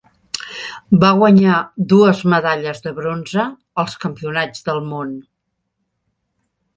Va 1.01 1.09
guanyar 1.17 1.57
dues 1.91 2.23
medalles 2.33 2.81
de 2.85 2.93
bronze 3.01 3.45
als 3.83 3.95
Campionats 4.07 4.69
del 4.71 4.81
món. 4.95 5.13